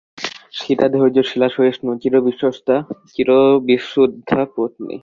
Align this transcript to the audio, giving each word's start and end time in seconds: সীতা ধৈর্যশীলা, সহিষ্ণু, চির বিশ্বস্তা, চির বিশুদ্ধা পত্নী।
সীতা 0.53 0.87
ধৈর্যশীলা, 0.89 1.47
সহিষ্ণু, 1.49 1.91
চির 2.01 2.15
বিশ্বস্তা, 2.21 2.75
চির 3.07 3.29
বিশুদ্ধা 3.67 4.41
পত্নী। 4.55 4.95